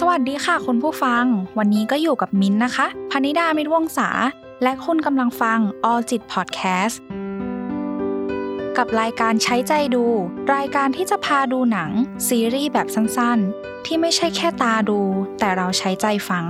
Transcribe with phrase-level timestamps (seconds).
[0.00, 1.24] สวัสดีค่ะคุณผู้ฟัง
[1.58, 4.08] วันนี้ก็อยู่กับมิ้นนะคะพนิดามิตรวงศา
[4.62, 5.58] และคุณกำลังฟัง
[5.90, 6.96] All จิต Podcast
[8.76, 10.04] กับรายการใช้ใจดู
[10.54, 11.90] รายการที่จะพาดูหนัง
[12.28, 15.00] ซีรีส์แบบสั้นๆ ที่ไม่ใช่แค่ตาดู
[15.38, 16.44] แต่เราใช้ใจฟัง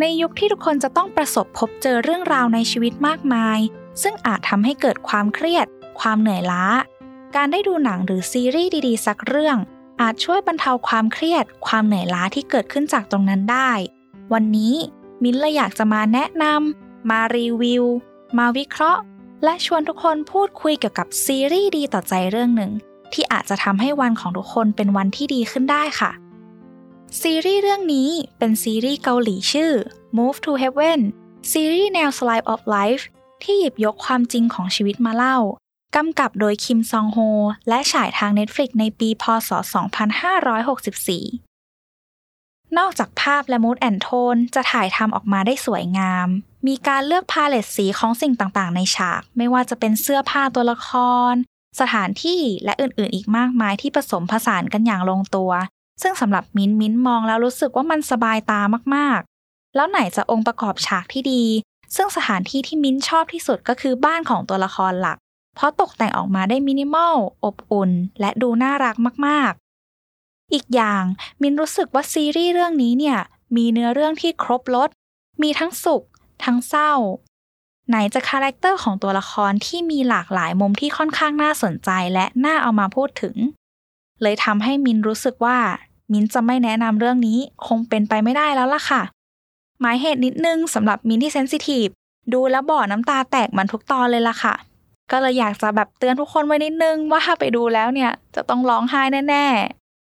[0.00, 3.58] ในยุคที่ทุกคนจะต้องประสบพบเจอเรื่องราวในชีวิตมากมาย
[4.02, 5.66] ซึ่งอาจทำให้เกิดความเครียด
[6.00, 6.64] ความเหนื่อยล้า
[7.36, 9.58] การได้ดูหนังหรือซีรีส์ดีๆ สักเรื่อง
[10.00, 13.70] อาจช่วยบรรเทาความเครียด ความเหนื่อยล้าที่เกิดขึ้นจากตรงนั้นได้
[14.32, 14.74] วันนี้
[15.22, 17.84] มิ้นเลยอยากจะมาแนะนำมารีวิว
[18.38, 19.00] มาวิเคราะห์
[19.44, 22.72] และชวนทุกคนพูดคุยเกี่ยวกับซีรีส์ดีต่อใจเรื่องหนึ่ง
[23.12, 26.10] ที่อาจจะทำให้วันของทุกคนเป็นวันที่ดีขึ้นได้ค่ะ
[27.20, 29.72] ซีรีส์เรื่องนี้เป็นซีรีส์เกาหลีชื่อ
[30.16, 31.00] Move to Heaven
[31.52, 33.04] ซีรีส์แนว Slice of Life
[33.42, 35.38] ที่หยิบยกความจริงของชีวิตมาเล่า
[35.98, 37.18] กำกับโดยคิมซองโฮ
[37.68, 39.50] และฉายทาง Netflix ในปี พศ
[40.34, 46.28] 2564 นอกจากภาพและมูดแอนโทนจะถ่ายทำออกมาได้สวยงาม
[46.66, 50.88] มีการเลือกพาเลตสีของสิ่งต่างๆ ในฉาก ไม่ว่าจะเป็นเสื้อผ้าตัวละค
[51.32, 51.34] ร
[51.80, 55.50] สถานที่และอื่นๆ อีกมากมายที่ผสมผสานกันอย่างลงตัว
[56.02, 58.60] ซึ่งสำหรับมิ้นมิ้นมองแล้วรู้สึกว่ามันสบายตา
[58.94, 61.44] มากๆ แล้วไหนจะองค์ประกอบฉากที่ดี
[61.96, 65.18] ซึ่งสถานที่ที่มิ้นชอบที่สุดก็คือบ้านของตัวละครหลัก
[65.54, 69.52] เพราะตกแต่งออกมาได้มินิมอล อบอุ่น และดูน่ารักมาก
[70.02, 71.02] ๆ อีกอย่าง
[71.42, 73.18] มิ้นรู้สึกว่าซีรีส์เรื่องนี้เนี่ย
[73.56, 74.88] มีเนื้อเรื่องที่ครบรส
[75.42, 76.02] มีทั้งสุข
[76.44, 76.92] ทั้งเศร้า
[77.88, 83.36] ไหนจะ character ของตัวละครที่มีหลากหลายมุมที่ค่อนข้างน่าสนใจและน่าเอามาพูดถึง
[84.22, 85.58] เลยทำให้มินรู้สึกว่า
[86.12, 89.02] มินจะไม่แนะนำเรื่องนี้คงเป็นไปไม่ได้แล้วล่ะค่ะ
[89.80, 91.86] หมายเหตุนิดนึงสำหรับมินที่เซนซิทีฟ
[92.32, 94.54] ดูแล้วบ่อน้ำตาแตกมันทุกตอนเลยล่ะค่ะ
[95.10, 99.46] ก็เลยอยากจะแบบเตือนทุกคนไว้นิดนึงว่าถ้าไปดูแล้วเนี่ยจะต้องร้องไห้แน่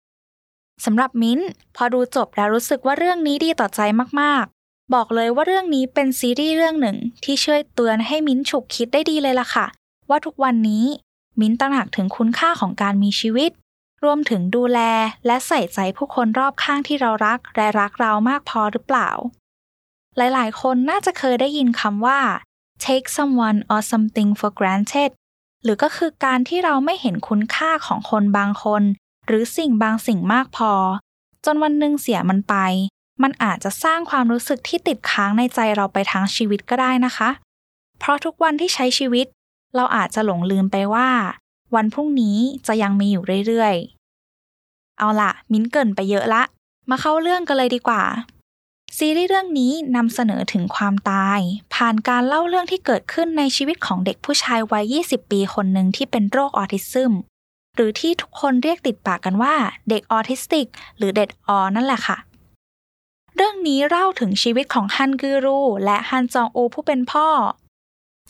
[0.08, 1.38] ๆสำหรับมิ้น
[1.76, 3.80] พอดูจบแล้วรู้สึกว่าเรื่องนี้ดีต่อใจ
[4.20, 9.66] มากๆ บอกเลยว่าเรื่องนี้เป็นซีรีส์เรื่องหนึ่งที่ช่วยเตือนให้มิ้นฉุกคิดได้ดีเลยล่ะค่ะ
[10.10, 10.84] ว่าทุกวันนี้
[11.40, 13.50] มิ้นตระหนักถึงคุณค่าของการมีชีวิต
[14.04, 14.80] รวมถึงดูแล
[15.26, 19.10] และใส่ใจผู้คนรอบข้างที่เรารักและรักเรามากพอหรือเปล่า
[20.16, 22.20] หลายๆ คนน่าจะเคยได้ยินคำว่า
[22.86, 25.10] take someone or something for granted
[25.62, 28.82] หรือก็คือการที่เราไม่เห็นคุณค่าของคนบางคน
[29.26, 30.72] หรือสิ่งบางสิ่งมากพอ
[31.44, 32.54] จนวันหนึ่งเสียมันไป
[33.22, 37.30] มันอาจจะสร้างความรู้สึกที่ติดค้างในใจเราไปทั้งชีวิตก็ได้นะคะ
[37.98, 39.26] เพราะทุกวันที่ใช้ชีวิต
[39.76, 41.08] เราอาจจะหลงลืมไปว่า
[41.74, 46.42] วันพรุ่งนี้จะยังมีอยู่เรื่อยๆ เอาละมิ้นเกินไปเยอะละ
[46.90, 48.02] มาเข้าเรื่องกันเลยดีกว่า
[48.96, 51.40] ซีรีส์เรื่องนี้นำเสนอถึงความตาย
[51.74, 57.12] ผ่านการเล่าเรื่องที่เกิดขึ้นในชีวิตของเด็กผู้ชายวัย 20 ปีคนหนึ่งที่เป็นโรคออทิซึม
[57.74, 59.54] หรือที่ทุกคนเรียกติดปากกันว่า
[59.88, 60.66] เด็กออทิสติก
[60.96, 62.16] หรือเด็กออนั่นแหละค่ะ
[63.36, 67.28] เรื่องนี้เล่าถึงชีวิตของฮันกือรู และฮันจองอูผู้เป็นพ่อ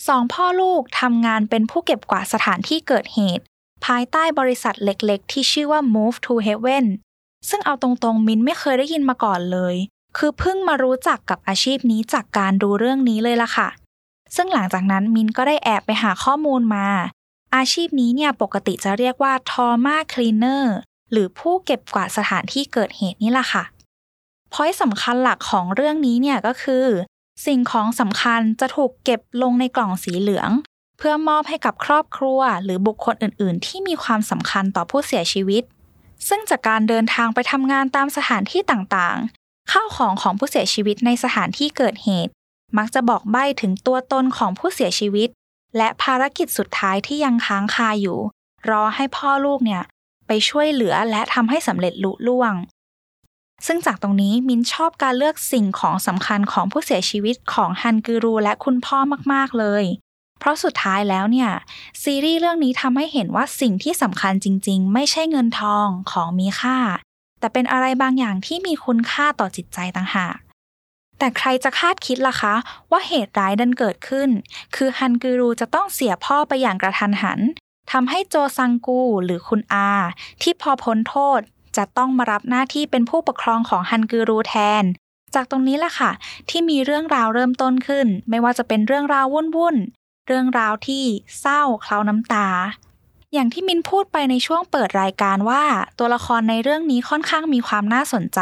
[0.07, 3.45] สองพ่อลูกทำงานเป็นผู้เก็บกวาดสถานที่เกิดเหตุ
[3.85, 6.87] ภายใต้บริษัทเล็กๆ ที่ชื่อว่า Move to Heaven
[7.49, 9.77] ซึ่งเอาตรงๆ มินไม่เคยได้ยินมาก่อนเลย
[10.19, 13.69] คือเพิ่งมารู้จักกับอาชีพนี้จากการดูเรื่องนี้เลยล่ะค่ะ
[14.37, 16.87] ซึ่งหลังจากนั้นมินก็ได้แอบไปหาข้อมูลมา
[17.57, 20.65] อาชีพนี้เนี่ยปกติจะเรียกว่า trauma cleaner
[21.13, 23.65] หรือผู้เก็บกวาดสถานที่เกิดเหตุนี่แหละค่ะ
[24.53, 26.87] พอยสำคัญหลักของเรื่องนี้เนี่ยก็คือ
[27.47, 30.51] สิ่งของสำคัญจะถูกเก็บลงในกล่องสีเหลือง
[30.99, 35.63] เพื่อมอบให้กับครอบครัว หรือบุคคลอื่น ๆ ที่มีความสำคัญต่อผู้เสียชีวิต
[36.29, 39.19] ซึ่งจากการเดินทางไปทำงานตามสถานที่ต่าง
[39.73, 42.33] ข้าวของของผู้เสียชีวิตในสถานที่เกิดเหตุ
[42.79, 45.29] มักจะบอกใบ้ถึงตัวตนของผู้เสียชีวิต
[45.77, 48.19] และภารกิจสุดท้ายที่ยังค้างคาอยู่
[48.71, 49.83] รอให้พ่อลูกเนี่ย
[50.27, 52.55] ไปช่วยเหลือและทำให้สำเร็จลุล่วง
[53.67, 58.99] ซึ่งจากตรงนี้มินชอบการเลือกสิ่งของสำคัญของผู้เสียชีวิตของฮันกูรูและคุณพ่อ
[59.33, 59.85] มากๆเลย
[60.39, 61.51] เพราะสุดท้ายแล้วเนี่ย
[62.03, 66.79] ซีรีส์เรื่องนี้ทำให้เห็นว่าสิ่งที่สำคัญจริง ๆ ไม่ใช่เงินทองของมีค่า
[67.39, 70.37] แต่เป็นอะไรบางอย่างที่มีคุณค่าต่อจิตใจต่างหาก
[71.19, 72.55] แต่ใครจะคาดคิดล่ะคะ
[72.91, 74.31] ว่าเหตุร้ายดันเกิดขึ้น
[74.77, 77.41] คือฮันกูรูจะต้องเสียพ่อไปอย่างกระทันหัน
[77.93, 79.91] ทำให้โจซังกูหรือคุณอา
[80.43, 81.41] ที่พอพ้นโทษ
[81.77, 84.85] จะต้องมารับหน้าที่เป็นผู้ปกครองของฮันกูรูแทน
[85.35, 86.11] จากตรงนี้แหละค่ะ
[86.51, 91.05] ที่มีเรื่องราวเริ่มต้นขึ้น ไม่ว่าจะเป็นเรื่องราววุ่นๆเรื่องราวที่
[91.41, 92.49] เศร้าเคล้าน้ำตา
[93.35, 95.65] อย่างที่มินพูดไปในช่วงเปิดรายการว่า
[95.99, 98.41] ตัวละครในเรื่องนี้ค่อนข้างมีความน่าสนใจ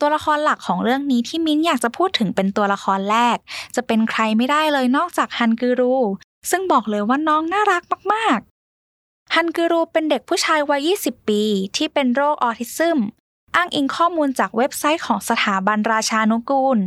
[0.00, 3.36] ตัวละครหลักของเรื่องนี้ที่มิ้นอยากจะพูดถึงเป็นตัวละครแรก
[3.76, 5.96] จะเป็นใครไม่ได้เลยนอกจากฮันกูรู
[6.50, 8.38] ซึ่งบอกเลยว่าน้องน่ารักมาก
[8.86, 11.42] ๆ ฮันกูรูเป็นเด็กผู้ชายวัย 20 ปี
[11.76, 12.98] ที่เป็นโรคออทิซึม
[13.56, 16.78] อ้างอิงข้อมูลจากเว็บไซต์ของสถาบันราชานุกูล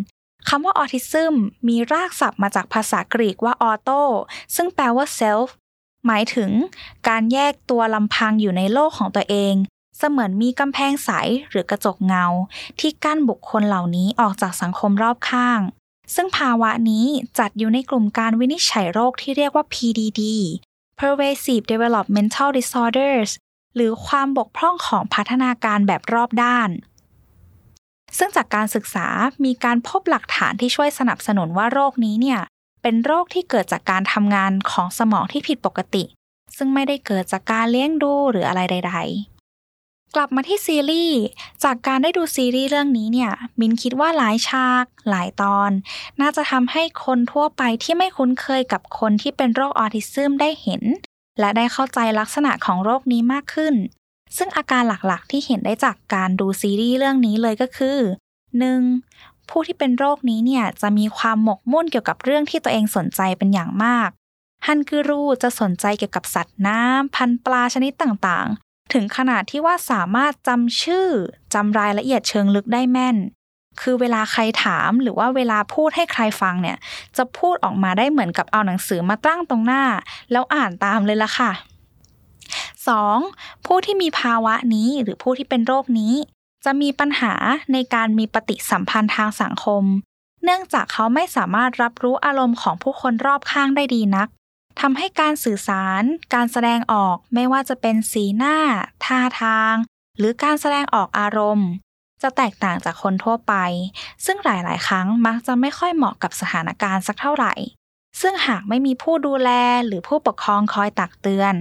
[0.49, 1.35] คำว่าออทิซึม
[1.67, 3.89] มีรากศัพท์มาจากภาษากรีกว่าออโต
[4.55, 5.49] ซึ่งแปลว่า self
[6.07, 6.51] หมายถึง
[7.07, 9.55] การแยกตัวลำพังอยู่ในโลกของตัวเอง
[9.97, 11.09] เสมือนมีกำแพงใส
[11.49, 12.25] หรือกระจกเงา
[12.79, 15.59] ที่กั้นบุคคลเหล่านี้ออกจากสังคมรอบข้าง
[16.15, 17.05] ซึ่งภาวะนี้
[17.39, 20.21] จัดอยู่ในกลุ่มการวินิจฉัยโรคที่เรียกว่า PDD
[20.99, 23.31] pervasive developmental disorders
[23.75, 26.69] หรือความบกพร่องของพัฒนาการแบบรอบด้าน
[28.17, 29.07] ซึ่งจากการศึกษา
[29.45, 32.39] มีการพบหลักฐานที่ช่วยสนับสนุนว่าโรคนี้เนี่ย
[32.81, 36.03] เป็นโรคที่เกิดจากการทำงานของสมองที่ผิดปกติ
[36.57, 38.95] ซึ่งไม่ได้เกิดจากการเลี้ยงดูหรืออะไรใด
[39.53, 41.19] ๆ กลับมาที่ซีรีส์
[41.63, 45.71] จากการได้ดูซีรีส์เรื่องนี้เนี่ยมินคิดว่าหลายฉาก หลายตอน
[46.21, 50.83] น่าจะทำให้คนทั่วไปที่ไม่คุ้นเคยกับคนที่เป็นโรคออทิซึมได้เห็น
[51.39, 53.75] และได้เข้าใจลักษณะของโรคนี้มากขึ้น
[54.37, 57.97] ซึ่งอาการหลักๆ ที่เห็นได้จากการดูซีรีส์เรื่องนี้เลยก็คือ
[58.67, 59.36] 1.
[59.49, 64.09] ผู้ที่เป็นโรคนี้เนี่ยจะมีความหมกมุ่นเกี่ยวกับเรื่องที่ตัวเองสนใจเป็นอย่างมาก
[64.67, 71.07] ฮันกูรูจะสนใจเกี่ยวกับสัตว์น้ำพันปลาชนิดต่างๆ ถึงขนาดที่ว่าสามารถจำชื่อ
[71.53, 73.17] จำรายละเอียดเชิงลึกได้แม่น
[73.81, 76.77] คือเวลาใครถามหรือว่าเวลาพูดให้ใครฟังเนี่ย
[77.17, 79.83] จะพูดออกมาได้เหมือนกับเอาหนังสือมาตั้งตรงหน้า
[80.31, 81.51] แล้วอ่านตามเลยล่ะค่ะ
[82.97, 83.65] 2.
[83.65, 86.13] ผู้ที่มีภาวะนี้หรือผู้ที่เป็นโรคนี้
[86.65, 87.33] จะมีปัญหา
[87.73, 89.83] ในการมีปฏิสัมพันธ์ทางสังคม
[90.43, 94.27] เนื่องจากเขาไม่สามารถรับรู้อารมณ์ของผู้คนรอบข้างได้ดีนัก
[94.81, 98.57] ทำให้การสื่อสาร การแสดงออกไม่ว่าจะเป็นสีหน้า
[99.05, 99.73] ท่าทาง
[100.17, 101.69] หรือการแสดงออกอารมณ์
[102.21, 103.53] จะแตกต่างจากคนทั่วไป
[104.25, 107.53] ซึ่งหลาย ๆ ครั้งมักจะไม่ค่อยเหมาะกับสถานการณ์สักเท่าไหร่
[108.21, 109.49] ซึ่งหากไม่มีผู้ดูแล
[109.87, 111.53] หรือผู้ปกครองคอยตักเตือน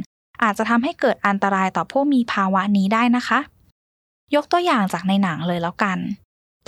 [0.42, 3.38] อาจจะทำให้เกิดอันตรายต่อผู้มีภาวะนี้ได้นะคะ
[4.34, 5.98] ยกตัวอย่างจากในหนังเลยแล้วกัน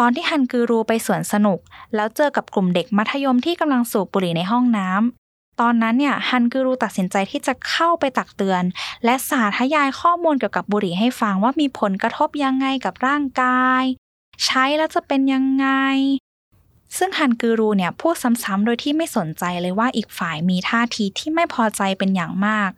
[0.00, 1.58] ตอนที่ฮันกูรูไปสวนสนุก
[1.94, 8.62] แล้วเจอกับกลุ่มเด็กมัธยมที่กำลังสูบบุหรี่ในห้องน้ำตอนนั้นเนี่ยฮันกูรูตัดสินใจที่จะเข้าไปตักเตือน
[9.04, 13.82] และสาธยายข้อมูลเกี่ยวกับบุหรี่ให้ฟังว่ามีผลกระทบยังไงกับร่างกาย
[14.44, 15.66] ใช้แล้วจะเป็นยังไง
[16.96, 22.70] ซึ่งฮันกูรูเนี่ยพูดซ้ำๆ โดยที่ไม่สนใจเลยว่าอีกฝ่ายมีท่าทีที่ไม่พอใจเป็นอย่างมาก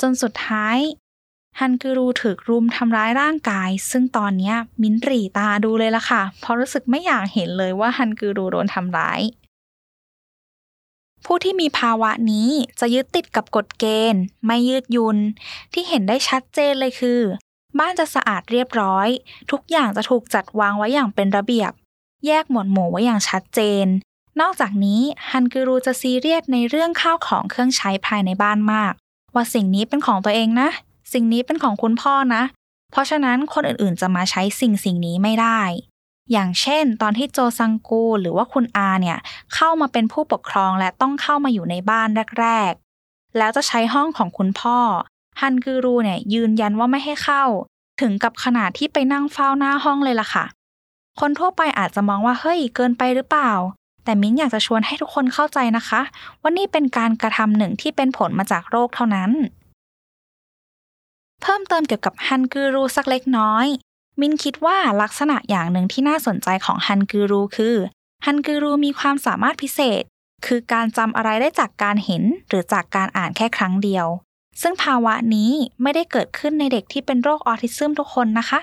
[0.00, 0.76] จนสุดท้าย
[1.62, 9.20] ฮันกูรูถูกรุมทำร้ายร่างกาย ซึ่งตอนนี้มิ้นรีตาดูเลยละค่ะ เพราะรู้สึกไม่อยากเห็นเลยว่าฮันกูรูโดนทำร้าย
[11.24, 12.48] ผู้ที่มีภาวะนี้
[12.80, 15.18] จะยึดติดกับกฎเกณฑ์ ไม่ยืดยุน
[15.72, 17.20] ที่เห็นได้ชัดเจนเลยคือ
[17.78, 19.08] บ้านจะสะอาดเรียบร้อย
[19.50, 21.72] ทุกอย่างจะถูกจัดวางไว้อย่างเป็นระเบียบ
[22.26, 23.86] แยกหมวดหมู่ไว้อย่างชัดเจน
[24.40, 25.00] นอกจากนี้
[25.30, 28.92] ฮันกูรูจะซีเรียสในเรื่องข้าวของเครื่องใช้ภายในบ้านมาก
[29.34, 30.70] ว่าสิ่งนี้เป็นของตัวเองนะ
[31.12, 32.42] สิ่งนี้เป็นของคุณพ่อนะ
[32.90, 35.60] เพราะฉะนั้นคนอื่นๆจะมาใช้สิ่งสิ่งนี้ไม่ได้
[36.32, 39.18] อย่างเช่น ตอนที่โจซังกูหรือว่าคุณอาเนี่ย
[39.54, 42.08] เข้ามาเป็นผู้ปกครองและต้องเข้ามาอยู่ในบ้าน
[42.40, 44.78] แรกๆ แล้วจะใช้ห้องของคุณพ่อ
[45.40, 47.44] ฮันกูรูเนี่ยยืนยันว่าไม่ให้เข้า
[48.00, 50.44] ถึงกับขนาดที่ไปนั่งเฝ้าหน้าห้องเลยล่ะค่ะ
[51.20, 53.52] คนทั่วไปอาจจะมองว่าเฮ้ยเกินไปหรือเปล่า
[54.04, 56.00] แต่มิ้นอยากจะชวนให้ทุกคนเข้าใจนะคะ
[56.40, 59.30] ว่านี่เป็นการกระทำหนึ่งที่เป็นผลมาจากโรคเท่านั้น
[61.42, 63.66] เพิ่มเติมเกี่ยวกับฮันกูรูสักเล็กน้อย
[64.20, 67.76] มินคิดว่าลักษณะอย่างหนึ่งที่น่าสนใจของฮันกูรูคือ
[68.26, 70.02] ฮันกูรูมีความสามารถพิเศษ
[70.46, 74.06] คือการจำอะไรได้จากการเห็นหรือจากการอ่านแค่ครั้งเดียว
[74.62, 75.50] ซึ่งภาวะนี้
[75.82, 78.60] ไม่ได้เกิดขึ้นในเด็กที่เป็นโรคออทิซึมทุกคนนะคะ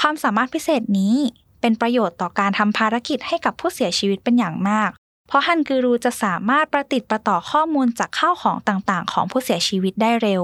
[0.00, 1.16] ความสามารถพิเศษนี้
[1.60, 4.90] เป็นประโยชน์ต่อการทำภารกิจให้กับผู้เสียชีวิตเป็นอย่างมาก
[5.26, 10.42] เพราะฮันกูรูจะสามารถประติดประต่อข้อมูลจากข้าวของต่างๆ ของผู้เสียชีวิตได้เร็ว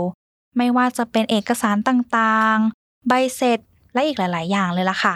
[0.56, 3.58] ไม่ว่าจะเป็นเอกสารต่างๆ ใบเสร็จ
[3.94, 5.14] และอีกหลาย ๆ อย่างเลยล่ะค่ะ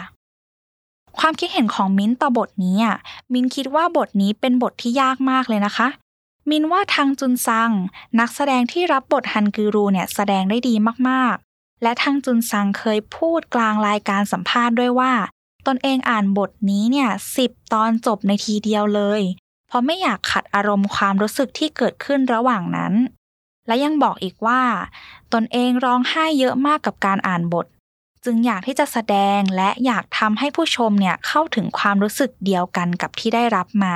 [1.19, 2.97] ความคิดเห็นของมิ้นต่อบทนี้อะ
[3.33, 5.87] มิ้นคิดว่าบทนี้เป็นบทที่ยากมากเลยนะคะ
[6.49, 7.71] มินว่าทางจุนซัง
[8.19, 10.75] นักแสดงที่รับบทฮันกูรูเนี่ยแสดงได้ดี
[11.09, 15.13] มากๆ และทางจุนซังเคยพูดกลางรายการสัมภาษณ์ด้วยว่า
[15.67, 19.21] ตนเองอ่านบทนี้เนี่ยสิบตอนจบในทีเดียวเลย
[19.67, 22.93] เพราะไม่อยากขัดอารมณ์ความรู้สึกที่เกิดขึ้นระหว่างนั้น
[23.67, 24.61] และยังบอกอีกว่า
[25.33, 27.65] ตนเองร้องไห้เยอะมากกับการอ่านบท
[28.25, 33.95] จึงอยากที่จะแสดงและอยากทำให้ผู้ชมเนี่ยเข้าถึงความรู้สึกเดียวกันกับที่ได้รับมา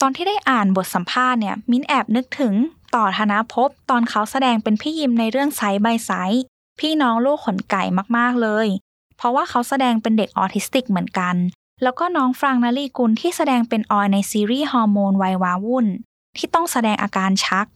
[0.00, 2.54] ตอนที่ได้อ่านบทสัมภาษณ์เนี่ยมิ้นแอบนึกถึง
[2.94, 6.42] ต่อธนภพตอนเขาแสดงเป็นพี่ยิมในเรื่อง Side by Side
[6.80, 7.82] พี่น้องลูกขนไก่
[8.16, 8.66] มากๆเลย
[9.16, 11.34] เพราะว่าเขาแสดงเป็นเด็กออทิสติกเหมือนกัน
[11.82, 15.86] แล้วก็น้องฟรังนรีกุลที่แสดงเป็นออยในซีรีส์ฮอร์โมนวัยว้าวุ่น
[16.36, 17.66] ที่ต้องแสดงอาการชัก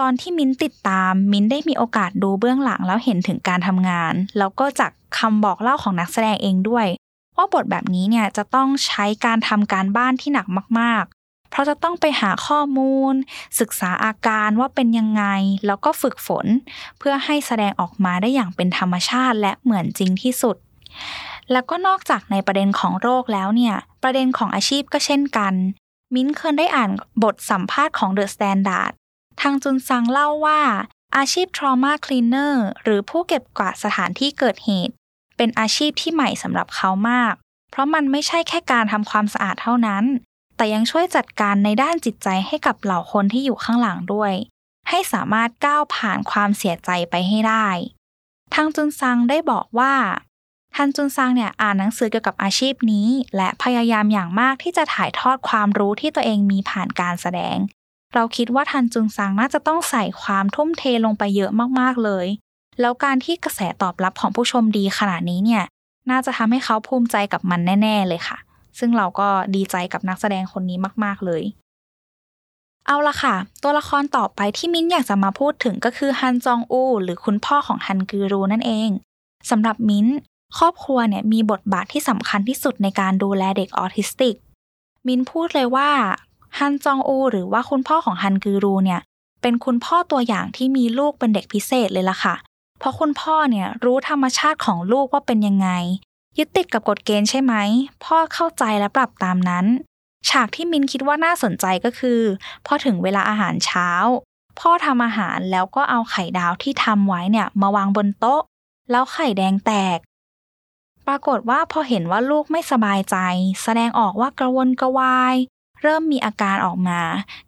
[0.00, 6.86] ตอนที่มิ้นติดตามมิ้นได้มีโอกาสดูเบื้องหลังแล้วเห็นถึงการทำงาน แล้วก็จากคำบอกเล่าของนักแสดงเองด้วย
[7.36, 10.46] ว่าบทแบบนี้เนี่ยจะต้องใช้การทำการบ้านที่หนัก
[10.80, 13.14] มาก ๆ เพราะจะต้องไปหาข้อมูล
[13.60, 15.24] ศึกษาอาการว่าเป็นยังไง
[15.66, 16.46] แล้วก็ฝึกฝน
[16.98, 20.56] เพื่อให้แสดงออกมาได้อย่างเป็นธรรมชาติและเหมือนจริงที่สุด
[21.52, 25.54] แล้วก็นอกจากในประเด็นของโรคแล้วเนี่ยประเด็นของอาชีพก็เช่นกัน
[26.14, 26.90] มิ้นเคยได้อ่าน
[27.24, 28.92] บทสัมภาษณ์ของ The Standard
[29.40, 30.62] ทางจุนซังเล่าว่า
[31.16, 34.94] อาชีพ trauma cleaner หรือผู้เก็บกวาดสถานที่เกิดเหตุ
[35.36, 37.34] เป็นอาชีพที่ใหม่สำหรับเขามาก
[37.70, 40.04] เพราะมันไม่ใช่แค่การทำความสะอาดเท่านั้น
[40.56, 44.32] แต่ยังช่วยจัดการในด้านจิตใจให้กับเหล่าคนที่อยู่ข้างหลังด้วย
[44.88, 47.68] ให้สามารถก้าวผ่านความเสียใจไปให้ได้
[48.54, 49.94] ทางจุนซังได้บอกว่า
[50.76, 57.56] ทันจุนซังเนี่ยอ่านหนังสือเกี่ยวกับอาชีพนี้ และพยายามอย่างมากที่จะถ่ายทอดความรู้ที่ตัวเองมีผ่านการแสดง
[58.14, 62.26] เราคิดว่าทันจุงซังน่าจะต้องใส่ความทุ่มเทลงไปเยอะมากๆเลย
[62.80, 65.64] แล้วการที่กระแสตอบรับของผู้ชมดีขนาดนี้เนี่ย
[66.10, 68.38] น่าจะทำให้เขาภูมิใจกับมันแน่ ๆ เลยค่ะ
[68.78, 71.42] ซึ่งเราก็ดีใจกับนักแสดงคนนี้มาก ๆ เลย
[72.86, 78.90] เอาละค่ะ ตัวละครต่อไปที่มิ้นอยากจะมาพูดถึงก็คือฮันจองอู หรือคุณพ่อของฮันกือรูนั่นเอง
[79.50, 80.06] สำหรับมิ้น
[80.58, 84.34] ครอบครัวเนี่ยมีบทบาทที่สำคัญที่สุดในการดูแลเด็กออทิสติก
[85.06, 85.90] มิ้นพูดเลยว่า
[86.58, 89.00] ฮันจองอูหรือว่าคุณพ่อของฮันกือรูเนี่ย
[89.42, 92.34] เป็นคุณพ่อตัวอย่างที่มีลูกเป็นเด็กพิเศษเลยล่ะค่ะ
[92.78, 95.68] เพราะคุณพ่อเนี่ยรู้ธรรมชาติของลูกว่าเป็นยังไง
[96.38, 97.54] ยึดติดกับกฎเกณฑ์ใช่ไหม
[98.04, 99.66] พ่อเข้าใจและปรับตามนั้น
[100.28, 102.20] ฉากที่มินคิดว่าน่าสนใจก็คือ
[102.66, 103.88] พอถึงเวลาอาหารเช้า
[104.60, 108.42] พ่อทำอาหารแล้วก็เอาไข่ดาวที่ทำไว้เนี่ยมาวางบนโต๊ะ
[108.90, 109.98] แล้วไข่แดงแตก
[111.06, 113.16] ปรากฏว่าพอเห็นว่าลูกไม่สบายใจ
[113.62, 115.36] แสดงออกว่ากระวนกระวาย
[115.82, 117.00] เริ่มมีอาการออกมา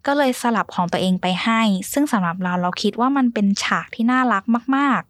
[0.05, 4.43] ก็เลยสลับของตัวเองไปให้ ซึ่งสำหรับเราเราคิดว่ามันเป็นฉากที่น่ารัก
[4.75, 5.09] มากๆ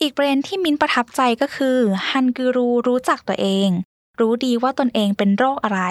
[0.00, 1.78] อีกประเด็นที่มินประทับใจก็คือ
[2.10, 3.68] ฮันกูรูรู้จักตัวเอง
[4.20, 5.82] รู้ดีว่าตนเองเป็นโรคอะไร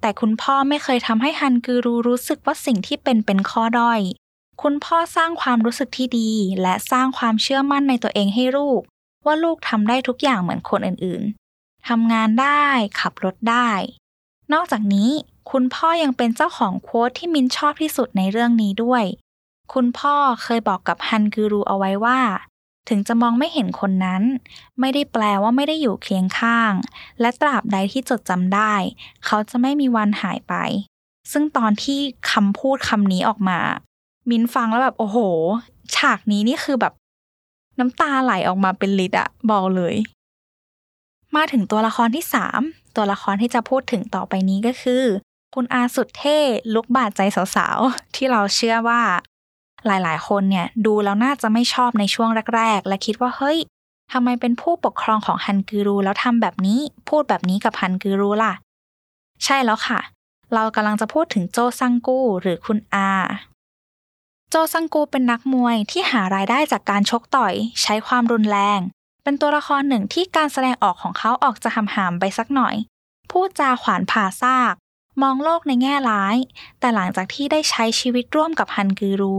[0.00, 4.00] แต่คุณพ่อไม่เคยทำให้ฮันกูรูรู้สึกว่าสิ่งที่เป็นเป็นข้อด้อย
[4.62, 6.30] คุณพ่อสร้างความรู้สึกที่ดี
[6.62, 8.80] และสร้างความเชื่อมั่นในตัวเองให้ลูก
[9.26, 12.64] ว่าลูกทำได้ทุกอย่างเหมือนคนอื่นๆทำงานได้
[13.00, 13.70] ขับรถได้
[14.52, 15.10] นอกจากนี้
[15.50, 19.04] คุณพ่อยังเป็นเจ้าของโค้ดที่มินชอบที่สุดในเรื่องนี้ด้วย
[19.72, 22.20] คุณพ่อเคยบอกกับฮันกูรูเอาไว้ว่า
[22.88, 24.22] ถึงจะมองไม่เห็นคนนั้น
[24.80, 26.72] ไม่ได้แปลว่าไม่ได้อยู่เคียงข้าง
[27.20, 28.74] และตราบใดที่จดจำได้
[29.26, 30.54] เขาจะไม่มีวันหายไป
[31.32, 32.00] ซึ่งตอนที่
[32.32, 33.58] คำพูดคำนี้ออกมา
[34.30, 35.18] มินฟังแล้วแบบโอ้โห
[35.96, 36.92] ฉากนี้นี่คือแบบ
[37.78, 39.94] น้ำตาไหลออกมาเป็นลิตรอะบอกเลย
[41.36, 42.60] มาถึงตัวละครที่สาม
[42.98, 45.04] ตัวละครที่จะพูดถึงต่อไปนี้ก็คือ
[45.54, 46.38] คุณอาสุดเท่
[46.74, 47.20] ลุกบาดใจ
[47.56, 49.02] สาวๆ ที่เราเชื่อว่า
[49.86, 53.58] หลายๆ คนเนี่ยดูแล้วน่าจะไม่ชอบในช่วงแรกๆ และคิดว่าเฮ้ย
[54.12, 58.54] ทำไมเป็นผู้ปกครองของฮันกูรูแล้วทำแบบนี้พูดแบบนี้กับฮันกูรูล่ะ
[59.44, 60.00] ใช่แล้วค่ะ
[60.54, 63.10] เรากำลังจะพูดถึงโจซังกูหรือคุณอา
[64.50, 68.80] โจซังกูเป็นนักมวยที่หารายได้จากการชกต่อย ใช้ความรุนแรง
[69.28, 72.74] เป็นตัวละครหนึ่งที่การแสดงออกของเขาออกจะหำหามไปสักหน่อย
[73.30, 74.74] พูดจาขวานผ่าซาก
[75.22, 76.36] มองโลกในแง่ร้าย
[76.80, 79.38] แต่หลังจากที่ได้ใช้ชีวิตร่วมกับฮันกูรู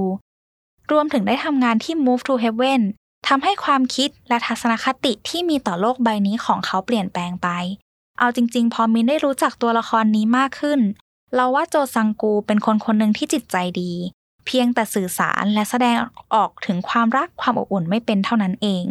[0.92, 2.82] รวมถึงได้ทำงานที่ Move to Heaven
[3.28, 7.48] ทำให้ความคิดและทัศนคติที่มีต่อโลกใบนี้ของเขาเปลี่ยนแปลงไป
[8.20, 10.80] เอาจริง ๆ พอมินได้รู้จักตัวละครนี้มากขึ้น
[11.36, 13.92] เราว่าโจซังกูเป็นคนคนหนึ่งที่จิตใจดี
[14.46, 15.98] เพียงแต่สื่อสารและแสดง
[16.34, 18.86] ออกถึงความรักความอบอุ่นไม่เป็นเท่านั้นเอง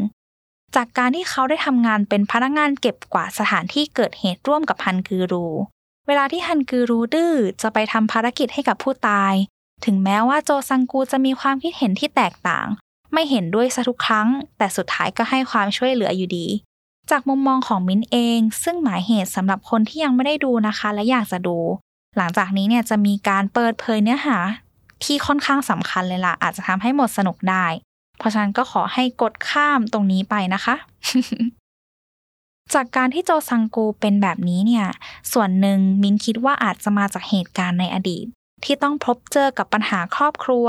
[0.77, 5.47] จากการที่เขาได้ทำงานเป็นพนักงานเก็บกวาดสถานที่เกิดเหตุร่วมกับฮันกูรู
[6.07, 9.35] เวลาที่ฮันกูรูดื้อจะไปทำภารกิจให้กับผู้ตาย
[9.85, 12.67] ถึงแม้ว่าโจซังกูจะมีความคิดเห็นที่แตกต่าง
[13.13, 16.47] ไม่เห็นด้วยซะทุกครั้ง แต่สุดท้ายก็ให้ความช่วยเหลืออยู่ดี
[17.11, 21.57] จากมุมมองของมิ้นเอง ซึ่งหมายเหตุสำหรับคนที่ยังไม่ได้ดูนะคะ และอยากจะดู
[22.17, 24.39] หลังจากนี้เนี่ยจะมีการเปิดเผยเนื้อหา
[25.05, 27.67] ที่ค่อนข้างสำคัญเลยล่ะอาจจะทำให้หมดสนุกได้
[28.19, 30.75] เพราะฉะนั้นก็ขอให้กดข้ามตรงนี้ไปนะคะ
[32.75, 34.87] จากการที่โจซังกูเป็นแบบนี้เนี่ย
[35.33, 38.27] ส่วนหนึ่งมินคิดว่าอาจจะมาจากเหตุการณ์ในอดีต
[38.65, 40.67] ที่ต้องพบเจอกับปัญหาครอบครัว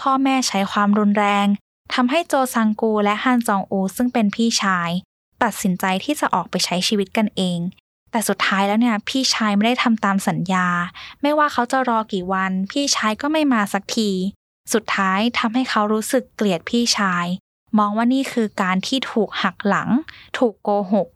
[0.00, 1.46] พ่อแม่ใช้ความรุนแรง
[1.94, 4.90] ทำให้โจซังกูและฮันจองอูซึ่งเป็นพี่ชาย
[5.42, 7.58] ตัดสินใจที่จะออกไปใช้ชีวิตกันเอง
[8.10, 10.68] แต่สุดท้ายแล้วเนี่ย พี่ชายไม่ได้ทำตามสัญญา
[11.22, 14.10] ไม่ว่าเขาจะรอกี่วัน พี่ชายก็ไม่มาสักที
[14.72, 17.26] สุดท้ายทำให้เขารู้สึกเกลียดพี่ชาย
[17.78, 19.88] มองว่านี่คือการที่ถูกหักหลัง
[20.38, 21.08] ถูกโกหก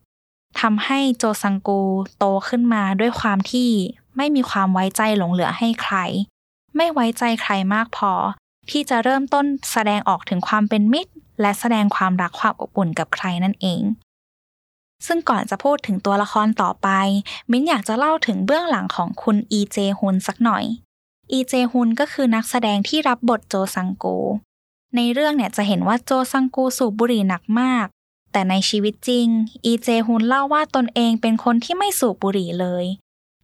[0.60, 1.82] ทำให้โจซังกู
[2.18, 3.70] โตขึ้นมาด้วยความที่
[4.16, 5.96] ไม่มีความไว้ใจหลงเหลือให้ใคร
[6.76, 8.12] ไม่ไว้ใจใครมากพอ
[8.70, 13.82] ที่จะเริ่มต้นแสดงออกถึงความเป็นมิตร และแสดงความรักความอบอุ่นกับใครนั่นเอง
[15.06, 16.88] ซึ่งก่อนจะพูดถึงตัวละครต่อไป
[17.50, 20.64] มิ้นอยากจะเล่าถึงเบื้องหลังของคุณอีเจฮุนสักหน่อย
[21.32, 24.06] อีเจฮุนก็คือนักแสดงที่รับบทโจซังโก
[24.97, 27.87] ในเรื่องเนี่ยจะเห็นว่าโจซังกูสูบบุหรี่หนักมาก
[28.32, 29.26] แต่ในชีวิตจริง
[29.64, 32.85] อีเจฮุนเล่าว่าตนเองเป็นคนที่ไม่สูบบุหรี่เลย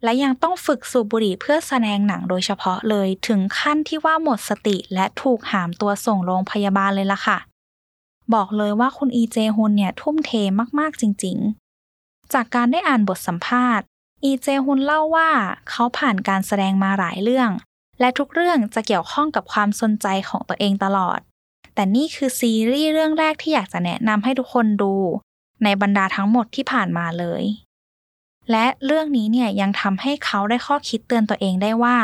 [0.03, 7.39] และยังต้องฝึกสูบบุหรี่เพื่อแสดงหนังโดยเฉพาะเลยถึงขั้นที่ว่าหมดสติและถูกหามตัวส่งโรงพยาบาลเลยล่ะค่ะ
[8.35, 10.31] บอกเลยว่าคุณอีเจฮุนเนี่ยทุ่มเท
[10.79, 11.39] มากๆจริง
[11.87, 13.87] ๆ จากการได้อ่านบทสัมภาษณ์
[14.25, 15.31] อีเจฮุนเล่าว่า
[15.69, 17.51] เขาผ่านการแสดงมาหลายเรื่อง
[18.01, 21.21] และทุกเรื่องจะเกี่ยวข้องกับความสนใจของตัวเองตลอด
[21.75, 24.95] แต่นี่คือซีรีส์เรื่องแรกที่อยากจะแนะนำให้ทุกคนดู
[25.65, 27.43] ในบรรดาทั้งหมดที่ผ่านมาเลย
[28.51, 31.99] และเรื่องนี้เนี่ยยังทำให้เขาได้ข้อคิดเตือนตัวเองได้ว่า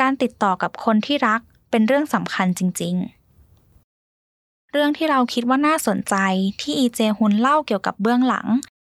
[0.00, 6.14] การติดต่อกับคนที่รักเป็นเรื่องสำคัญจริง ๆเรื่องที่เราคิดว่าน่าสนใจ
[6.60, 8.46] ที่อีเจฮุนเล่าเกี่ยวกับเบื้องหลัง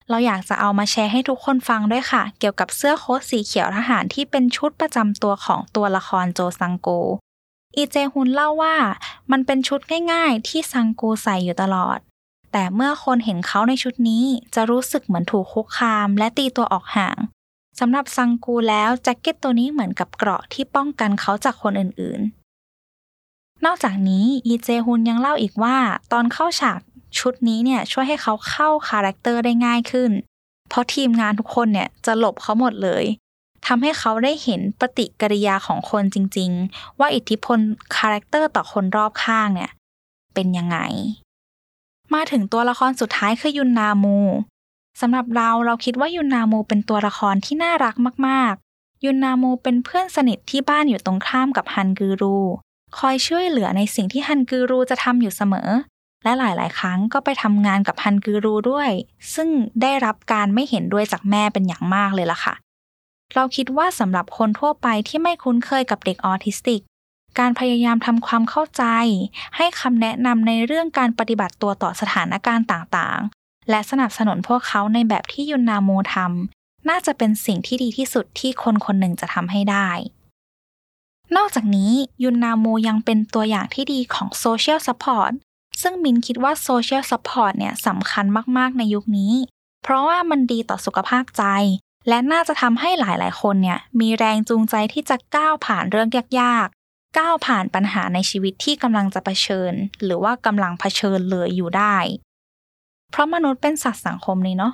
[0.09, 6.89] เราอยากจะเอามาแชร์ให้ทุกคนฟังด้วยค่ะ เกี่ยวกับเสื้อโค้ทสีเขียวทหารที่เป็นชุดประจำตัวของตัวละครโจซังโก
[7.75, 8.75] อีเจฮุนเล่าว่า
[9.31, 9.79] มันเป็นชุด
[10.13, 11.99] ง่ายๆ ที่ซังกูใส่อยู่ตลอด
[12.51, 14.25] แต่เมื่อคนเห็นเขาในชุดนี้
[14.55, 17.17] จะรู้สึกเหมือนถูกคุกคามและตีตัวออกห่าง
[17.79, 25.77] สำหรับซังกูแล้วแจ็คเก็ตตัวนี้เหมือนกับเกราะที่ป้องกันเขาจากคนอื่นๆ นอกจากนี้อีเจฮุนยังเล่าอีกว่า
[26.11, 26.79] ตอนเข้าฉาก
[27.17, 30.11] ชุดนี้เนี่ยช่วยให้เขาเข้า character ได้ง่ายขึ้น
[30.69, 33.03] เพราะทีมงานทุกคนเนี่ยจะหลบเขาหมดเลย
[33.65, 37.59] ทำให้เขาได้เห็นปฏิกิริยาของคนจริง ๆ ว่าอิทธิพล
[37.97, 39.71] character ต่อคนรอบข้างเนี่ย
[40.33, 40.77] เป็นยังไง
[42.13, 44.17] มาถึงตัวละครสุดท้ายคือยุนนามู
[45.01, 47.95] สำหรับเราเราคิดว่ายุนนามูเป็นตัวละครที่น่ารัก
[48.27, 52.37] มากๆ ยุนนามูเป็นเพื่อนสนิทที่บ้านอยู่ตรงข้ามกับฮันกูรู
[52.97, 55.69] คอยช่วยเหลือในสิ่งที่ฮันกูรูจะทำอยู่เสมอ
[56.23, 58.89] และหลาย ๆ ครั้งก็ไปทำงานกับฮันกูรูด้วย
[59.33, 59.49] ซึ่ง
[59.81, 62.53] ได้รับการไม่เห็นด้วยจากแม่เป็นอย่างมากเลยล่ะค่ะ
[63.33, 66.81] เราคิดว่าสำหรับคนทั่วไปที่ไม่คุ้นเคยกับเด็กออทิสติก
[67.39, 68.83] การพยายามทำความเข้าใจ
[69.55, 79.89] ให้คำแนะนำในเรื่องการปฏิบัติตัวต่อสถานการณ์ต่าง ๆ และสนับสนุนพวกเขาในแบบที่ยุนนาโมทำน่าจะเป็นสิ่งที่ดีที่สุดที่คนคนหนึ่งจะทำให้ได้
[81.35, 81.91] นอกจากนี้
[82.23, 85.31] ยุนนาโมยังเป็นตัวอย่างที่ดีของ social support
[85.81, 88.25] ซึ่งมิ้นคิดว่า social support เนี่ยสำคัญ
[88.57, 89.33] มากๆในยุคนี้
[89.83, 91.43] เพราะว่ามันดีต่อสุขภาพใจ
[92.07, 101.97] และน่าจะทำให้หลายๆ คนเนี่ยมีแรงจูงใจที่จะก้าวผ่านเรื่องยากๆ ก้าวผ่านปัญหาในชีวิตที่กำลังจะเผชิญ หรือว่ากำลังเผชิญเลยอยู่ได้
[103.11, 104.73] เพราะมนุษย์เป็นสัตว์สังคมนี่เนาะ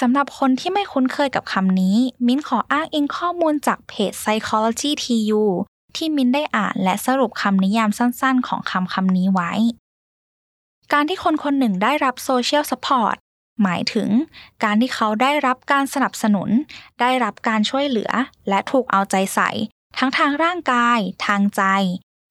[0.00, 5.42] สำหรับคนที่ไม่คุ้นเคยกับคำนี้ มิ้นขออ้างอิงข้อมูลจากเพจ Psychology TU
[5.96, 9.52] ที่มิ้นได้อ่านและสรุปคำนิยามสั้นๆ ของคำคำนี้ไว้
[10.92, 13.16] การที่คนคนหนึ่งได้รับ social support
[13.62, 14.08] หมายถึง
[14.64, 16.48] การที่เขาได้รับการสนับสนุน
[17.00, 18.10] ได้รับการช่วยเหลือ
[18.48, 19.50] และถูกเอาใจใส่
[19.98, 21.62] ทั้งทางร่างกาย ทางใจ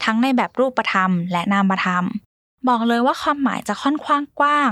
[0.03, 2.05] ทั้งในแบบรูปธรรม และนามธรรม
[2.67, 4.71] บอกเลยว่าความหมายจะค่อนข้างกว้าง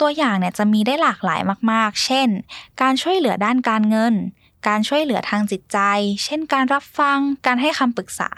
[0.00, 2.28] ตัวอย่างเนี่ยจะมีได้หลากหลายมากๆ เช่น
[2.80, 4.14] การช่วยเหลือด้านการเงิน
[4.66, 5.78] การช่วยเหลือทางจิตใจ
[6.24, 8.30] เช่น การรับฟัง การให้คำปรึกษา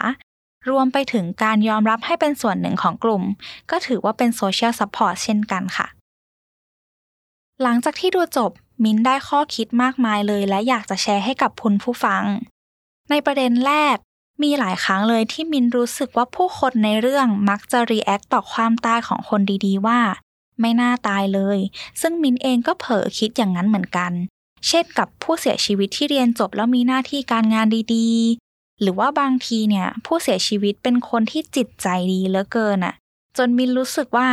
[0.69, 3.23] รวมไปถึงการยอมรับให้เป็นส่วนหนึ่งของกลุ่ม
[3.71, 5.87] ก็ถือว่าเป็น social support เช่นกันค่ะ
[7.61, 8.51] หลังจากที่ดูจบ
[8.83, 12.23] มิ้นได้ข้อคิดมากมายเลย และอยากจะแชร์ให้กับคุณผู้ฟัง
[13.09, 13.95] ในประเด็นแรก
[14.43, 19.99] มีหลายครั้งเลยที่มินรู้สึกว่าผู้คนในเรื่องมักจะรีแอคต่อความตายของคนดีๆ ว่า
[20.59, 21.57] ไม่น่าตายเลย
[22.01, 24.11] ซึ่งมินเองก็เผลอคิดอย่างนั้นเหมือนกัน
[24.67, 32.95] เช่นกับผู้เสียชีวิตที่เรียนจบแล้วมีหน้าที่การงานดีๆ หรือว่าบางทีเนี่ย ผู้เสียชีวิตเป็นคนที่จิตใจดีเหลือเกินอะ
[33.37, 34.29] จนมินรู้สึกว่า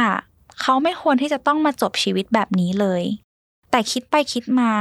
[0.61, 3.03] เขาไม่ควรที่จะต้องมาจบชีวิตแบบนี้เลย
[3.71, 4.73] แต่คิดไปคิดมา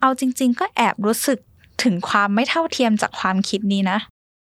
[0.00, 1.38] เอาจริง ๆ ก็แอบรู้สึก
[1.82, 3.98] ถึงความไม่เท่าเทียมจากความคิดนี้นะ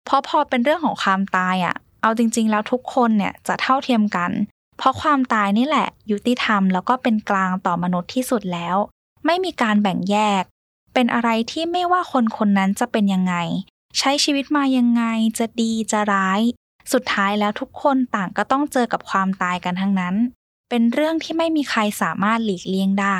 [0.05, 4.31] เพราะพอเป็นเรื่องของความตายอะเอาจริง ๆ แล้วทุกคนเนี่ยจะเท่าเทียมกัน
[4.77, 8.77] เพราะความตายนี่แหละ ยุติธรรมแล้วก็เป็นกลางต่อมนุษย์ที่สุดแล้ว
[9.25, 10.43] ไม่มีการแบ่งแยก
[10.93, 13.35] เป็นอะไรที่ไม่ว่าคนคนนั้นจะเป็นยังไง
[13.99, 15.03] ใช้ชีวิตมายังไง
[15.37, 16.41] จะดีจะร้าย
[16.93, 20.15] สุดท้ายแล้วทุกคนต่างก็ต้องเจอกับความตายกันทั้งนั้น
[20.69, 23.19] เป็นเรื่องที่ไม่มีใครสามารถหลีกเลี่ยงได้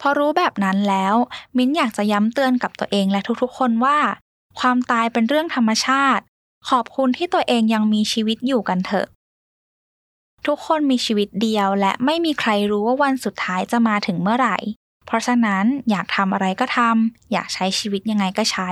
[0.00, 1.14] พอรู้แบบนั้นแล้ว
[1.56, 3.98] มิ้นอยากจะย้ำเตือนกับตัวเองและทุกๆ คนว่า
[4.60, 6.24] ความตายเป็นเรื่องธรรมชาติ
[6.68, 9.06] ขอบคุณที่ตัวเองยังมีชีวิตอยู่กันเถอะ
[10.46, 14.58] ทุกคนมีชีวิตเดียว และไม่มีใครรู้ว่าวันสุดท้ายจะมาถึงเมื่อไหร่
[15.06, 18.70] เพราะฉะนั้นอยากทำอะไรก็ทำอยากใช้ชีวิตยังไงก็ใช้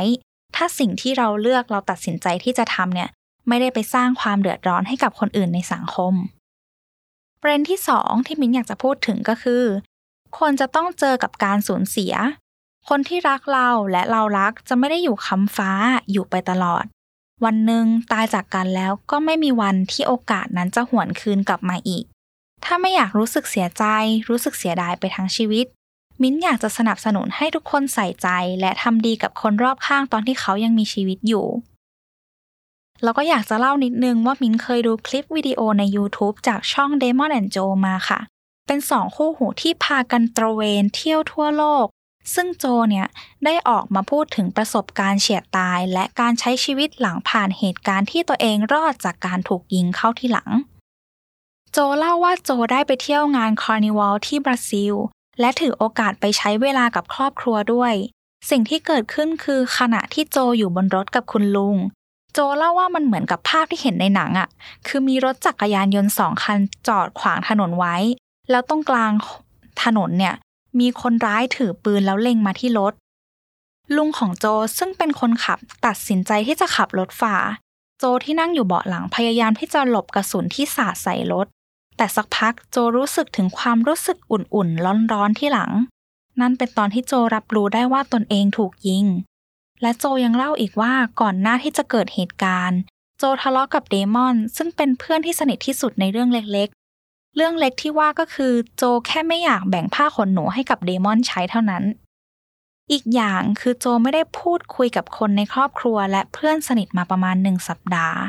[0.57, 3.11] ถ้าสิ่งที่เราเลือกเราตัดสินใจที่จะทำเนี่ย
[3.49, 6.15] ไม่ได้ไปสร้างความเดือดร้อนให้กับคนอื่นในสังคม
[7.41, 9.65] ประเด็นที่สองที่มิ้นอยากจะพูดถึงก็คือ
[10.39, 12.15] คนจะต้องเจอกับการสูญเสีย
[12.89, 15.71] คนที่รักเราและเรารักจะไม่ได้อยู่คำฟ้า
[16.11, 16.85] อยู่ไปตลอด
[17.45, 22.05] วันหนึ่งตายจากกันแล้วก็ไม่มีวันที่โอกาสนั้นจะหวนคืนกลับมาอีก
[22.65, 23.85] ถ้าไม่อยากรู้สึกเสียใจ
[24.29, 25.67] รู้สึกเสียดายไปทั้งชีวิต
[26.23, 28.29] มิ้นอยากจะสนับสนุนให้ทุกคนใส่ใจ
[28.61, 31.47] และทำดีกับคนรอบข้างตอนที่เขายังมีชีวิตอยู่
[33.03, 38.21] แล้วก็อยากจะเล่านิดนึงว่ามิ้นเคยดูคลิปวิดีโอใน YouTube จากช่อง Demon and Joe มาค่ะ
[38.67, 41.87] เป็นสองคู่หูที่พากันตระเวนเที่ยวทั่วโลก
[42.35, 43.07] ซึ่งโจเนี่ย
[43.45, 50.51] ได้ออกมาพูดถึงประสบการณ์เฉียดตาย และการใช้ชีวิตหลังผ่านเหตุการณ์ที่ตัวเองรอดจากการถูกยิงเข้าที่หลัง
[51.73, 54.95] โจเล่าว่าโจได้ไปเที่ยวงานคาร์นิวัลที่บราซิล
[55.41, 57.95] และถือโอกาสไปใช้เวลากับครอบครัวด้วย
[58.51, 61.77] สิ่งที่เกิดขึ้นคือขณะที่โจอยู่บนรถกับคุณลุง
[62.33, 64.49] โจเล่าว่ามันเหมือนกับภาพที่เห็นในหนังอะ่ะ
[64.87, 66.59] คือมีรถจักรยานยนต์สองคัน
[66.89, 67.97] จอดขวางถนนไว้
[68.51, 69.13] แล้วตรงกลาง
[69.83, 70.35] ถนนเนี่ย
[70.81, 72.95] มีคนร้ายถือปืนแล้วเล็งมาที่รถ
[73.97, 74.47] ลุงของโจ
[74.79, 77.37] ซึ่งเป็นคนขับตัดสินใจที่จะขับรถฝ่า
[77.99, 81.47] โจที่นั่งอยู่เบาะหลังพยายามที่จะหลบกระสุนที่สาดใส่รถ
[81.97, 85.73] แต่สักพักโจรู้สึกถึงความรู้สึกอุ่นๆ ร้อนๆที่หลัง
[86.41, 89.07] นั่นเป็นตอนที่โจรับรู้ได้ว่าตนเองถูกยิง
[89.83, 92.79] และโจยังเล่าอีกว่าก่อนหน้าที่จะเกิดเหตุการณ์
[93.19, 96.69] โจทะเลาะกับเดมอน ซึ่งเป็นเพื่อนที่สนิทที่สุดในเรื่องเล็ก
[97.37, 101.85] เรื่องเล็กที่ว่าก็คือโจแค่ไม่อยากแบ่งผ้าขนหนูให้กับเดมอนใช้เท่านั้น
[102.93, 108.21] อีกอย่างคือโจไม่ได้พูดคุยกับคนในครอบครัวและเพื่อนสนิทมาประมาณหนึ่งสัปดาห์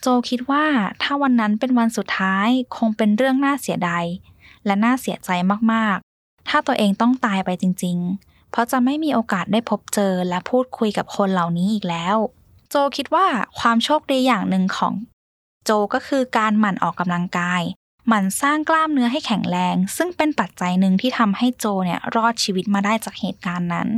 [0.00, 0.64] โจคิดว่า
[1.02, 4.04] ถ้าวันนั้นเป็นวันสุดท้ายคงเป็นเรื่องน่าเสียดาย
[4.66, 5.30] และน่าเสียใจ
[5.72, 12.16] มากๆ ถ้าตัวเองต้องตายไปจริง ๆ เพราะจะไม่มีโอกาสได้พบเจอและพูดคุยกับคนเหล่านี้อีกแล้ว
[12.70, 13.26] โจคิดว่า
[13.58, 14.94] ความโชคดีอย่างหนึ่งของ
[15.64, 17.62] โจก็คือการหมั่นออกกำลังกาย
[18.10, 23.88] มั่นสร้างกล้ามเนื้อให้แข็งแรง ซึ่งเป็นปัจจัยหนึ่งที่ทำให้โจเนี่ยรอดชีวิตมาได้จากเหตุการณ์นั้น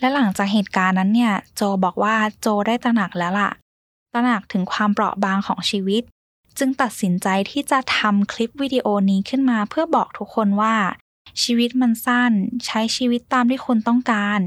[0.00, 3.50] และหลังจากเหตุการณ์นั้นเนี่ย โจบอกว่าโจได้ตระหนักแล้วล่ะ
[4.12, 6.02] ตระหนักถึงความเปราะบางของชีวิต
[6.58, 10.76] จึงตัดสินใจที่จะทำคลิปวิดีโอนี้ขึ้นมาเพื่อบอกทุกคนว่า
[11.42, 12.32] ชีวิตมันสั้น
[12.66, 14.40] ใช้ชีวิตตามที่คุณต้องการ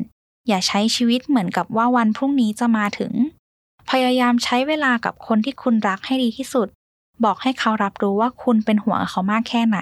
[0.48, 3.14] อย่าใช้ชีวิตเหมือนกับว่าวันพรุ่งนี้จะมาถึง
[3.90, 6.68] พยายามใช้เวลากับคนที่คุณรักให้ดีที่สุด
[7.24, 9.80] บอกให้เขารับรู้ว่าคุณเป็นห่วงเขามากแค่ไหน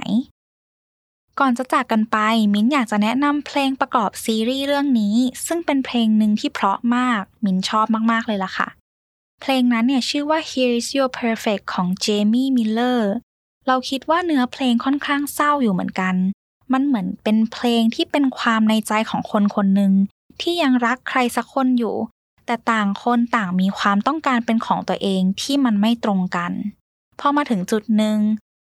[1.40, 2.18] ก่อนจะจากกันไป
[2.54, 5.16] มิ้นอยากจะแนะนำเพลงประกอบซีรีส์เรื่องนี้
[5.48, 8.68] ซึ่งเป็นเพลงหนึ่งที่เพราะมาก มิ้นชอบมากๆเลยล่ะค่ะ
[9.42, 13.12] เพลงนั้นเนี่ยชื่อว่า Here is Your Perfect ของเจมี่มิลเลอร์
[13.68, 16.16] เราคิดว่าเนื้อเพลงค่อนข้างเศร้าอยู่เหมือนกัน
[16.74, 19.94] มันเหมือนเป็นเพลงที่เป็นความในใจของคนคนหนึ่ง
[20.42, 21.96] ที่ยังรักใครสักคนอยู่
[22.46, 26.52] แต่ต่างคนต่างมีความต้องการเป็นของตัวเองที่มันไม่ตรงกัน
[27.20, 28.20] พอมาถึงจุดหนึ่ง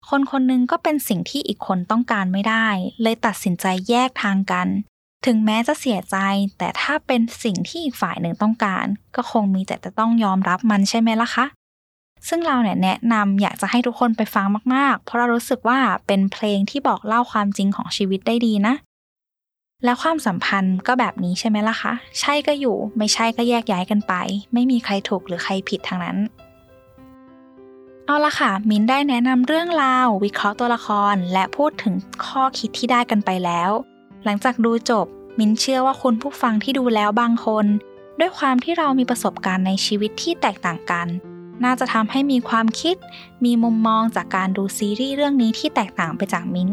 [0.09, 2.67] คนคนหนึ่งก็เป็นสิ่งที่อีกคนต้องการไม่ได้
[3.01, 4.67] เลยตัดสินใจแยกทางกัน
[5.25, 6.17] ถึงแม้จะเสียใจ
[6.57, 11.45] แต่ถ้าเป็นสิ่งที่อีกฝ่ายหนึ่งต้องการ ก็คงมีแต่จะต้องยอมรับมันใช่ไหมล่ะคะ
[12.27, 18.73] ซึ่งเราเนี่ยแนะนำอยากจะให้ทุกคนไปฟังมากๆ เพราะเรารู้สึกว่าเป็นเพลงที่บอกเล่าความจริงของชีวิตได้ดีนะ
[19.83, 24.13] และความสัมพันธ์ก็แบบนี้ใช่ไหมล่ะคะ ใช่ก็อยู่ ไม่ใช่ก็แยกย้ายกันไป
[24.53, 26.17] ไม่มีใครถูกหรือใครผิดทางนั้น
[28.11, 31.95] เอาละค่ะ มินได้แนะนำเรื่องราว วิเคราะห์ตัวละคร และพูดถึง
[32.25, 33.71] ข้อคิดที่ได้กันไปแล้ว
[34.25, 35.05] หลังจากดูจบ
[35.39, 37.65] มินเชื่อว่าคุณผู้ฟังที่ดูแล้วบางคน
[38.19, 41.07] ด้วยความที่เรามีประสบการณ์ในชีวิตที่แตกต่างกัน
[41.63, 42.95] น่าจะทำให้มีความคิด
[43.45, 46.69] มีมุมมองจากการดูซีรีส์เรื่องนี้ที่แตกต่างไปจากมิ้น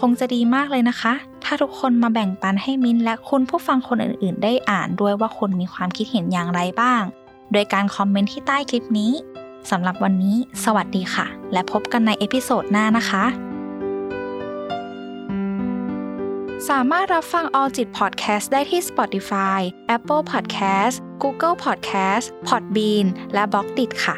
[0.00, 1.12] คงจะดีมากเลยนะคะ
[1.44, 7.02] ถ้าทุกคนมาแบ่งปันให้มิ้นและคุณผู้ฟังคนอื่น ๆ ได้อ่านด้วยว่าคุณมีความคิดเห็นอย่างไรบ้าง
[7.52, 9.12] โดยการคอมเมนต์ที่ใต้คลิปนี้
[9.70, 13.24] สำหรับวันนี้ สวัสดีค่ะ และพบกันใน episode หน้านะคะ
[16.68, 19.60] สามารถรับฟัง All จิต Podcast ได้ที่ Spotify,
[19.96, 24.16] Apple Podcast, Google Podcast, Podbean และ b ล็อกดิค่ะ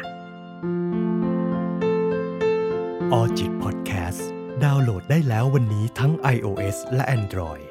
[3.17, 4.21] All จิต Podcast
[4.63, 7.70] ดาวน์โหลดได้แล้ววันนี้ทั้ง iOS และ Android